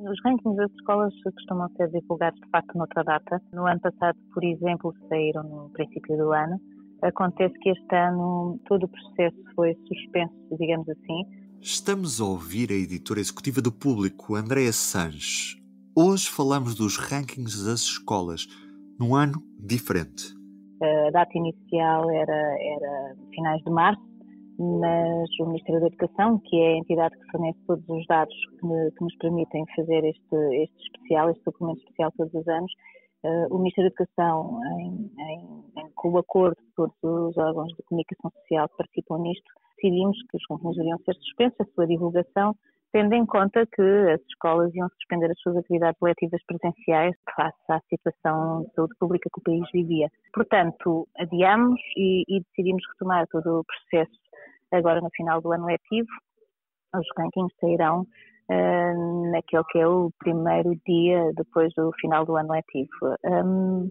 [0.00, 3.42] Os rankings das escolas costumam ser divulgados de facto noutra data.
[3.52, 6.60] No ano passado, por exemplo, saíram no princípio do ano.
[7.02, 11.24] Acontece que este ano todo o processo foi suspenso, digamos assim.
[11.60, 15.56] Estamos a ouvir a editora executiva do Público, Andréa Sanches.
[15.96, 18.46] Hoje falamos dos rankings das escolas,
[19.00, 20.32] num ano diferente.
[20.80, 24.07] A data inicial era, era finais de março,
[24.58, 28.90] mas o Ministério da Educação, que é a entidade que fornece todos os dados que,
[28.96, 32.72] que nos permitem fazer este, este especial, este documento especial todos os anos,
[33.24, 37.68] uh, o Ministério da Educação, em, em, em, com o acordo de todos os órgãos
[37.68, 41.86] de comunicação social que participam nisto, decidimos que os concursos deveriam ser suspensos, a sua
[41.86, 42.56] divulgação,
[42.92, 47.80] tendo em conta que as escolas iam suspender as suas atividades letivas presenciais face à
[47.88, 50.08] situação de saúde pública que o país vivia.
[50.32, 54.18] Portanto, adiamos e, e decidimos retomar todo o processo
[54.72, 56.08] agora no final do ano letivo.
[56.94, 62.52] Os rankings sairão uh, naquele que é o primeiro dia depois do final do ano
[62.52, 63.16] letivo.
[63.24, 63.90] Um,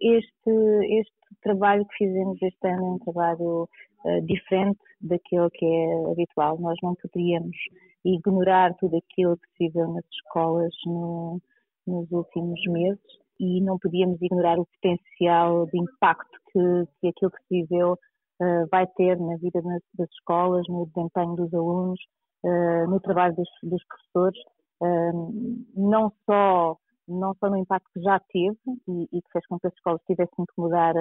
[0.00, 3.68] este, este trabalho que fizemos este ano é um trabalho
[4.04, 6.58] uh, diferente daquele que é habitual.
[6.58, 7.56] Nós não poderíamos
[8.04, 11.40] ignorar tudo aquilo que se viu nas escolas no,
[11.86, 16.60] nos últimos meses e não podíamos ignorar o potencial de impacto que,
[17.00, 17.98] que aquilo que se viveu
[18.42, 22.00] uh, vai ter na vida das, escolas, no desempenho dos alunos,
[22.44, 24.40] uh, no trabalho dos, dos professores,
[24.82, 26.76] uh, não só
[27.08, 28.56] não só no impacto que já teve
[28.88, 30.94] e, e, que fez com que as escolas tivessem que mudar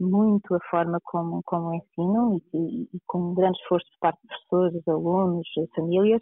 [0.00, 4.20] muito a forma como, como ensinam e, e, e com um grande esforço por parte
[4.22, 6.20] de professores, alunos, famílias,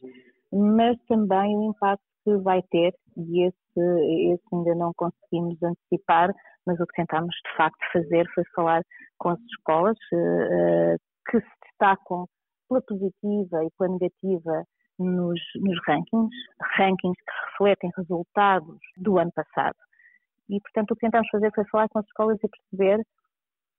[0.52, 6.32] mas também o impacto que vai ter, e esse, esse ainda não conseguimos antecipar,
[6.66, 8.82] mas o que tentámos de facto fazer foi falar
[9.18, 10.96] com as escolas uh,
[11.30, 12.26] que se destacam
[12.68, 14.64] pela positiva e pela negativa
[14.98, 16.34] nos, nos, rankings,
[16.78, 19.76] rankings que refletem resultados do ano passado.
[20.48, 23.04] E, portanto, o que tentamos fazer foi falar com as escolas e perceber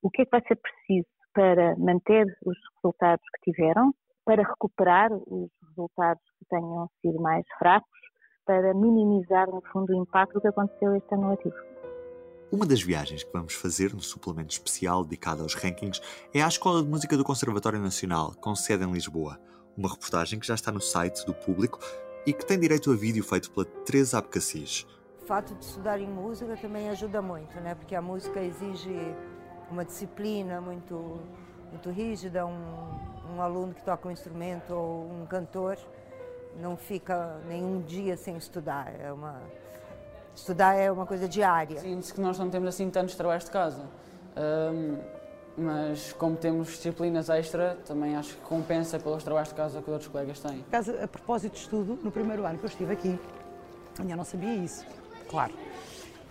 [0.02, 3.92] o que é que vai ser preciso para manter os resultados que tiveram,
[4.24, 7.88] para recuperar os resultados que tenham sido mais fracos,
[8.46, 11.73] para minimizar, no fundo, o impacto do que aconteceu este ano letivo.
[12.54, 16.00] Uma das viagens que vamos fazer no suplemento especial dedicado aos rankings
[16.32, 19.40] é à Escola de Música do Conservatório Nacional, com sede em Lisboa.
[19.76, 21.80] Uma reportagem que já está no site do público
[22.24, 24.86] e que tem direito a vídeo feito pela Teresa Abcacis.
[25.20, 27.74] O fato de estudar em música também ajuda muito, né?
[27.74, 28.94] porque a música exige
[29.68, 31.20] uma disciplina muito,
[31.72, 32.46] muito rígida.
[32.46, 35.76] Um, um aluno que toca um instrumento ou um cantor
[36.60, 38.94] não fica nenhum dia sem estudar.
[39.00, 39.42] É uma,
[40.34, 41.80] estudar é uma coisa diária.
[41.80, 43.82] Sinto-se que nós não temos assim tantos trabalhos de casa.
[44.36, 44.98] Um,
[45.56, 50.08] mas como temos disciplinas extra, também acho que compensa pelos trabalhos de casa que outros
[50.08, 50.64] colegas têm.
[50.70, 53.18] Caso, a propósito de estudo, no primeiro ano que eu estive aqui,
[53.98, 54.84] ainda não sabia isso,
[55.28, 55.52] claro.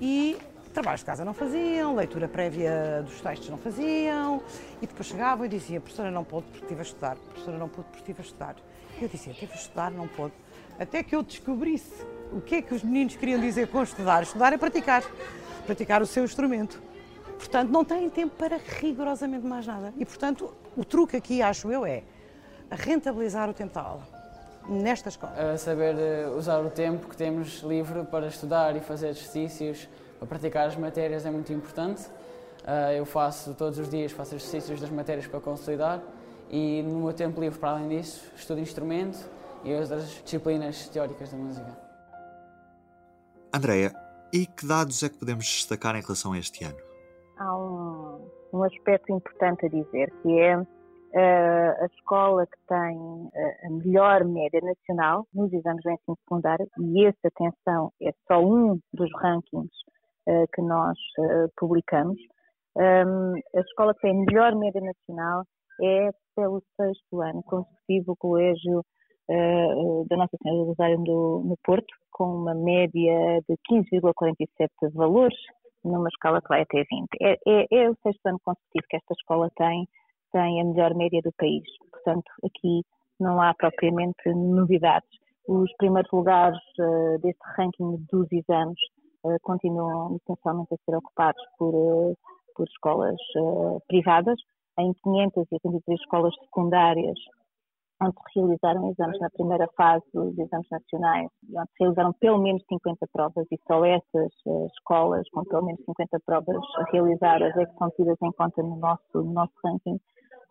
[0.02, 0.38] E
[0.74, 4.42] trabalhos de casa não faziam, leitura prévia dos textos não faziam,
[4.82, 7.88] e depois chegavam e diziam, professora não pode porque estive a estudar, professora não pode
[7.88, 8.56] porque estive a estudar.
[9.02, 10.34] Eu dizia, estive a estudar, não pode.
[10.78, 14.24] Até que eu descobrisse o que é que os meninos queriam dizer com estudar.
[14.24, 15.04] Estudar é praticar,
[15.66, 16.82] praticar o seu instrumento.
[17.38, 19.94] Portanto, não têm tempo para rigorosamente mais nada.
[19.98, 22.04] E, portanto, o truque aqui, acho eu, é
[22.72, 24.08] rentabilizar o tempo da aula
[24.68, 25.34] nesta escola.
[25.34, 29.90] A saber eh, usar o tempo que temos livre para estudar e fazer exercícios,
[30.20, 32.04] para praticar as matérias é muito importante.
[32.66, 36.02] Eh, eu faço todos os dias, faço exercícios das matérias para consolidar
[36.50, 39.20] e no meu tempo livre, para além disso, estudo instrumento
[39.64, 41.93] e outras disciplinas teóricas da música.
[43.54, 43.94] Andreia,
[44.34, 46.94] e que dados é que podemos destacar em relação a este ano?
[47.38, 53.32] há um, um aspecto importante a dizer, que é uh, a escola que tem uh,
[53.66, 58.80] a melhor média nacional nos exames de ensino secundário, e esse, atenção, é só um
[58.94, 59.74] dos rankings
[60.28, 60.98] uh, que nós
[61.58, 62.20] publicamos.
[62.76, 65.44] Um, a escola que tem a melhor média nacional
[65.82, 68.84] é, pelo sexto ano consecutivo, o Colégio
[70.10, 75.38] da Nossa Senhora do Rosário no Porto, com uma média de 15,47 valores
[75.84, 77.08] numa escala que vai até 20.
[77.22, 79.88] É, é, é o sexto ano consecutivo que esta escola tem,
[80.32, 81.64] tem a melhor média do país.
[81.92, 82.84] Portanto, aqui
[83.20, 85.10] não há propriamente novidades.
[85.48, 88.80] Os primeiros lugares uh, deste ranking dos exames
[89.26, 92.18] uh, continuam essencialmente a ser ocupados por, uh,
[92.56, 93.20] por escolas
[93.88, 94.40] privadas.
[94.80, 97.20] Em 583 escolas secundárias,
[98.04, 102.64] onde se realizaram exames na primeira fase dos exames nacionais, onde se realizaram pelo menos
[102.68, 104.32] 50 provas, e só essas
[104.78, 106.58] escolas com pelo menos 50 provas
[106.92, 110.00] realizadas é que são tidas em conta no nosso, no nosso ranking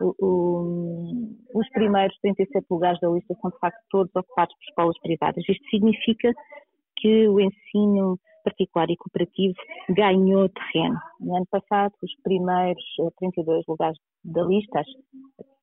[0.01, 5.45] o, os primeiros 37 lugares da lista são de facto todos ocupados por escolas privadas.
[5.49, 6.33] Isto significa
[6.97, 9.55] que o ensino particular e cooperativo
[9.91, 10.99] ganhou terreno.
[11.21, 12.83] No ano passado, os primeiros
[13.19, 14.83] 32 eh, lugares da lista,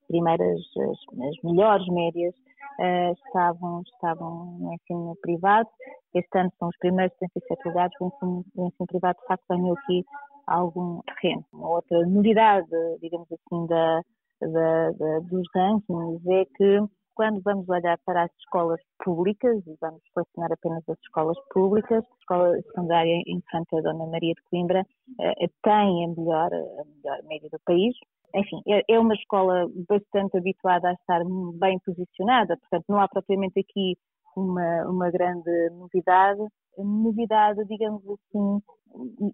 [0.10, 2.34] primeiras, as, as melhores médias,
[2.80, 5.70] uh, estavam, estavam no ensino privado.
[6.14, 7.94] Este ano são os primeiros 37 lugares.
[8.02, 10.04] O ensino, o ensino privado, de facto, ganhou aqui
[10.48, 11.46] algum terreno.
[11.54, 12.68] Uma outra novidade,
[13.02, 14.02] digamos assim, da,
[14.42, 16.80] da, da, dos rankings é que
[17.20, 22.16] quando vamos olhar para as escolas públicas, e vamos selecionar apenas as escolas públicas, a
[22.18, 24.86] escola secundária Infanta Dona Maria de Coimbra
[25.20, 27.94] eh, tem a melhor, a melhor média do país.
[28.36, 31.22] Enfim, é, é uma escola bastante habituada a estar
[31.56, 33.98] bem posicionada, portanto não há propriamente aqui
[34.36, 36.42] uma, uma grande novidade.
[36.78, 38.62] A novidade, digamos assim,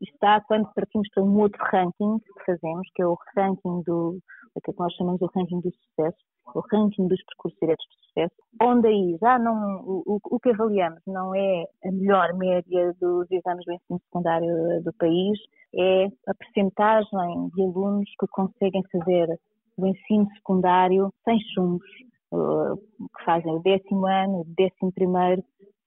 [0.02, 4.20] está quando partimos para um outro ranking que fazemos, que é o ranking do,
[4.56, 6.18] o que nós chamamos o ranking do sucesso,
[6.54, 11.02] o ranking dos percursos diretos de sucesso, onde aí já não, o, o que avaliamos
[11.08, 15.40] não é a melhor média dos exames do ensino secundário do país,
[15.76, 19.40] é a percentagem de alunos que conseguem fazer
[19.78, 21.88] o ensino secundário sem chumbos,
[22.34, 22.76] eh,
[23.18, 25.44] que fazem o décimo ano, o décimo primeiro,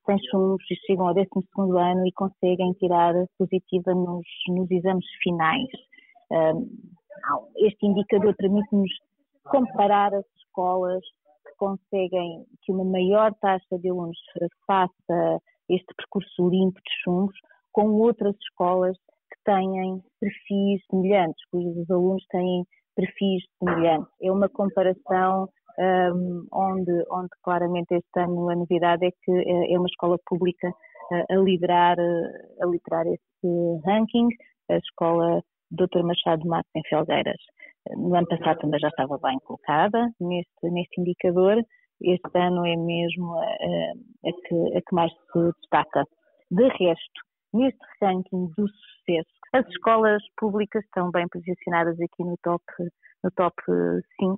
[0.09, 5.05] sem chumbos e chegam ao décimo segundo ano e conseguem tirar positiva nos, nos exames
[5.23, 5.69] finais.
[7.57, 8.91] Este indicador permite-nos
[9.45, 11.05] comparar as escolas
[11.47, 14.19] que conseguem que uma maior taxa de alunos
[14.67, 17.37] faça este percurso limpo de chumbos
[17.73, 22.65] com outras escolas que têm perfis semelhantes, cujos alunos têm
[22.97, 24.11] perfis semelhantes.
[24.23, 29.79] É uma comparação um, onde, onde claramente este ano a novidade é que é, é
[29.79, 30.73] uma escola pública
[31.31, 34.29] a liderar, a liderar esse ranking,
[34.71, 36.03] a escola Dr.
[36.03, 37.41] Machado Matos em Felgueiras.
[37.97, 41.63] No ano passado também já estava bem colocada neste, neste indicador,
[42.03, 46.05] este ano é mesmo a, a, que, a que mais se destaca.
[46.51, 47.21] De resto,
[47.53, 52.63] neste ranking do sucesso, as escolas públicas estão bem posicionadas aqui no top,
[53.25, 53.55] no top
[54.21, 54.37] 5.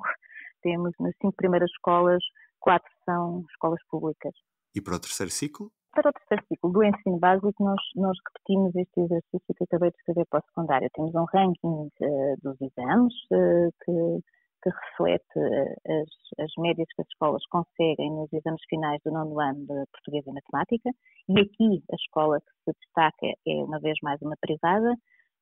[0.62, 2.22] Temos nas cinco primeiras escolas,
[2.58, 4.34] quatro são escolas públicas.
[4.74, 5.72] E para o terceiro ciclo?
[5.92, 9.96] Para o terceiro ciclo do ensino básico, nós, nós repetimos este exercício que acabei de
[9.96, 10.88] escrever para o secundário.
[10.94, 14.22] Temos um ranking uh, dos exames uh, que,
[14.62, 19.40] que, reflete uh, as, as, médias que as escolas conseguem nos exames finais do nono
[19.40, 20.90] ano de português e matemática.
[21.28, 24.94] E aqui a escola que se destaca é, uma vez mais, uma privada,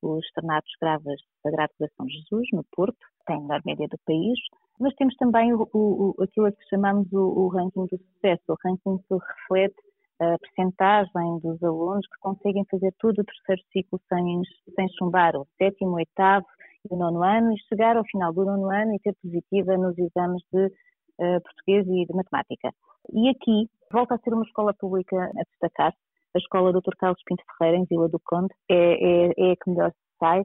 [0.03, 4.39] os Externatos Gravas Sagrado Coração de Jesus, no Porto, tem a melhor média do país.
[4.81, 8.99] Mas temos também o, o, aquilo que chamamos o, o ranking do sucesso, o ranking
[8.99, 9.77] que reflete
[10.21, 14.43] a percentagem dos alunos que conseguem fazer todo o terceiro ciclo sem,
[14.75, 16.47] sem chumbar o sétimo, oitavo
[16.91, 19.97] e o nono ano e chegar ao final do nono ano e ter positiva nos
[19.97, 22.73] exames de uh, português e de matemática.
[23.13, 25.95] E aqui volta a ser uma escola pública a destacar.
[26.39, 26.95] A escola Dr.
[26.97, 30.45] Carlos Pinto Ferreira, em Vila do Conde, é, é, é a que melhor se sai.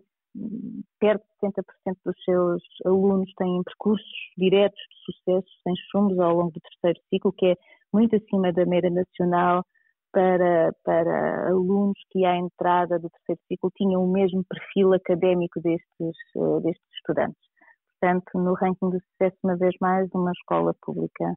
[0.99, 1.63] Perto de 70%
[2.03, 7.31] dos seus alunos têm percursos diretos de sucesso, sem chumbos, ao longo do terceiro ciclo,
[7.31, 7.55] que é
[7.93, 9.63] muito acima da média nacional
[10.11, 16.17] para, para alunos que à entrada do terceiro ciclo tinham o mesmo perfil académico destes,
[16.35, 17.41] eh, destes estudantes.
[18.01, 21.35] Portanto, no ranking do sucesso, uma vez mais, uma escola pública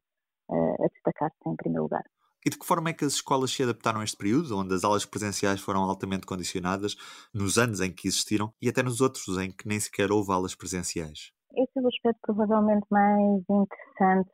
[0.49, 2.03] uh, a destacar-se em primeiro lugar.
[2.47, 4.85] E de que forma é que as escolas se adaptaram a este período, onde as
[4.85, 6.95] aulas presenciais foram altamente condicionadas,
[7.33, 10.55] nos anos em que existiram e até nos outros em que nem sequer houve aulas
[10.55, 11.33] presenciais?
[11.53, 14.31] Esse é o aspecto provavelmente mais interessante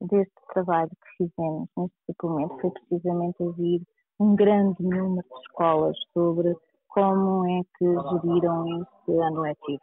[0.00, 3.82] deste trabalho que fizemos neste suplemento foi precisamente ouvir
[4.20, 6.54] um grande número de escolas sobre
[6.86, 9.82] como é que geriram este ano letivo.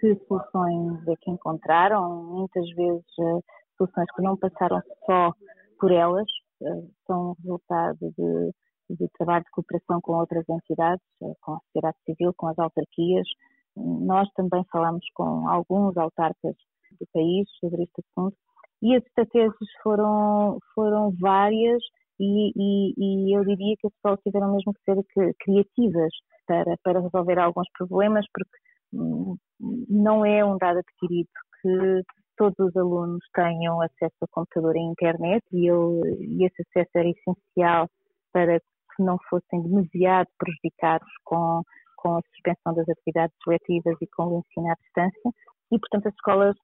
[0.00, 2.24] Que soluções é que encontraram?
[2.24, 3.40] Muitas vezes eh,
[3.76, 5.30] soluções que não passaram só
[5.78, 6.26] por elas,
[7.06, 8.52] são resultado de,
[8.90, 13.26] de trabalho de cooperação com outras entidades, eh, com a sociedade civil, com as autarquias.
[13.76, 16.54] Nós também falamos com alguns autarcas
[17.00, 18.36] do país sobre este assunto
[18.82, 21.82] e as estratégias foram, foram várias
[22.20, 26.12] e, e, e, eu diria que as pessoas tiveram mesmo que ser criativas
[26.46, 28.58] para, para resolver alguns problemas, porque
[28.92, 29.36] hum,
[29.88, 31.28] não é um dado adquirido
[31.60, 32.02] que
[32.36, 36.90] todos os alunos tenham acesso ao computador e à internet e, eu, e esse acesso
[36.94, 37.88] era essencial
[38.32, 41.62] para que não fossem demasiado prejudicados com,
[41.96, 45.30] com a suspensão das atividades letivas e com o ensino à distância.
[45.70, 46.56] E, portanto, as escolas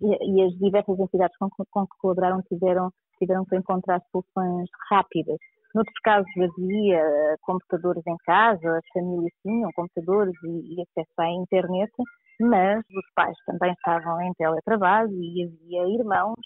[0.00, 5.38] e, e as diversas entidades com, com que colaboraram tiveram, tiveram que encontrar soluções rápidas.
[5.74, 7.02] Noutros casos havia
[7.42, 11.92] computadores em casa, as famílias tinham computadores e, e acesso à internet,
[12.40, 16.40] mas os pais também estavam em teletrabalho e havia irmãos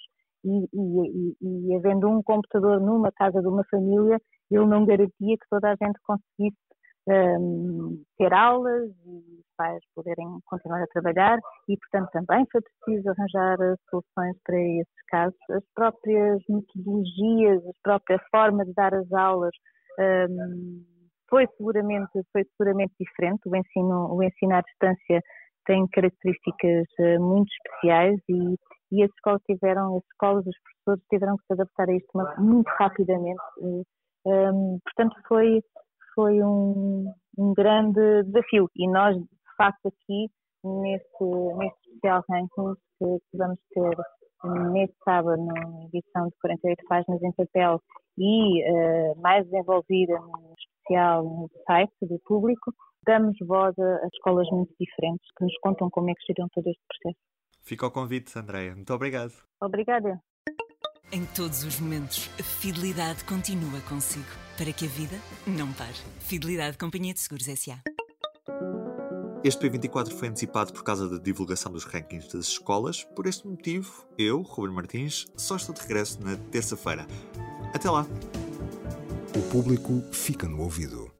[0.44, 4.18] e, e, e, havendo um computador numa casa de uma família,
[4.50, 6.56] ele não garantia que toda a gente conseguisse
[7.08, 13.10] um, ter aulas e os pais poderem continuar a trabalhar e, portanto, também foi preciso
[13.10, 13.58] arranjar
[13.90, 15.38] soluções para esses casos.
[15.50, 19.52] As próprias metodologias, a própria forma de dar as aulas
[19.98, 20.84] um,
[21.28, 23.48] foi seguramente foi seguramente diferente.
[23.48, 25.22] O ensino o ensino à distância
[25.70, 28.56] tem características uh, muito especiais e,
[28.90, 32.68] e as escolas tiveram, as escolas, os professores tiveram que se adaptar a isto muito
[32.76, 33.40] rapidamente.
[34.26, 35.62] Um, portanto, foi
[36.16, 40.26] foi um, um grande desafio e nós, de facto, aqui
[40.64, 41.24] neste,
[41.56, 43.96] neste especial ranking que, que vamos ter
[44.72, 47.80] neste sábado, na edição de 48 páginas em papel
[48.18, 52.72] e uh, mais desenvolvida no especial no site do público,
[53.06, 56.68] damos voz a, a escolas muito diferentes que nos contam como é que geriram todo
[56.68, 57.20] este processo.
[57.62, 58.74] Fica o convite, Andréia.
[58.74, 59.32] Muito obrigado.
[59.60, 60.20] Obrigada.
[61.12, 65.16] Em todos os momentos, a fidelidade continua consigo, para que a vida
[65.46, 65.96] não pare.
[66.20, 67.82] Fidelidade Companhia de Seguros S.A.
[69.42, 73.04] Este P24 foi antecipado por causa da divulgação dos rankings das escolas.
[73.16, 77.06] Por este motivo, eu, Ruben Martins, só estou de regresso na terça-feira.
[77.74, 78.06] Até lá!
[79.34, 81.19] O público fica no ouvido.